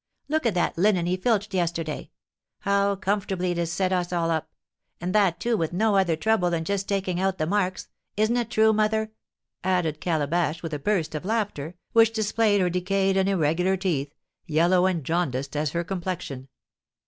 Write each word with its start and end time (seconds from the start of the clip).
Look 0.27 0.47
at 0.47 0.55
that 0.55 0.79
linen 0.79 1.05
he 1.05 1.15
filched 1.15 1.53
yesterday; 1.53 2.09
how 2.61 2.95
comfortably 2.95 3.51
it 3.51 3.65
set 3.67 3.93
us 3.93 4.11
all 4.11 4.31
up; 4.31 4.49
and 4.99 5.13
that, 5.13 5.39
too, 5.39 5.55
with 5.55 5.73
no 5.73 5.95
other 5.95 6.15
trouble 6.15 6.49
than 6.49 6.63
just 6.65 6.89
taking 6.89 7.19
out 7.19 7.37
the 7.37 7.45
marks; 7.45 7.87
isn't 8.17 8.35
it 8.35 8.49
true, 8.49 8.73
mother?" 8.73 9.11
added 9.63 10.01
Calabash, 10.01 10.63
with 10.63 10.73
a 10.73 10.79
burst 10.79 11.13
of 11.13 11.23
laughter, 11.23 11.75
which 11.93 12.13
displayed 12.13 12.61
her 12.61 12.69
decayed 12.71 13.15
and 13.15 13.29
irregular 13.29 13.77
teeth, 13.77 14.15
yellow 14.47 14.87
and 14.87 15.03
jaundiced 15.03 15.55
as 15.55 15.69
her 15.73 15.83
complexion. 15.83 16.47